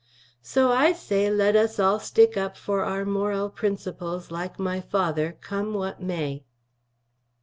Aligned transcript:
So 0.41 0.71
as 0.71 0.77
I 0.79 0.93
say 0.93 1.29
let 1.29 1.55
us 1.55 1.79
all 1.79 1.99
stick 1.99 2.35
up 2.35 2.57
for 2.57 2.83
our 2.83 3.05
Morel 3.05 3.51
Prinsaples 3.51 4.31
like 4.31 4.57
my 4.57 4.79
Father 4.81 5.37
come 5.41 5.75
what 5.75 6.01
may. 6.01 6.43